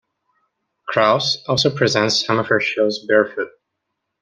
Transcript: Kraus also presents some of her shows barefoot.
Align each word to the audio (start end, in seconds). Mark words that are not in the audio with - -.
Kraus 0.87 1.43
also 1.47 1.69
presents 1.69 2.25
some 2.25 2.39
of 2.39 2.47
her 2.47 2.59
shows 2.59 3.05
barefoot. 3.07 3.51